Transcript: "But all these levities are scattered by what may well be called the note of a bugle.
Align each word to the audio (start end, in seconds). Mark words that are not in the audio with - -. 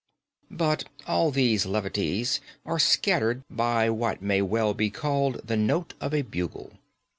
"But 0.49 0.85
all 1.05 1.29
these 1.29 1.67
levities 1.67 2.41
are 2.65 2.79
scattered 2.79 3.43
by 3.51 3.91
what 3.91 4.19
may 4.19 4.41
well 4.41 4.73
be 4.73 4.89
called 4.89 5.39
the 5.45 5.57
note 5.57 5.93
of 6.01 6.11
a 6.11 6.23
bugle. 6.23 6.73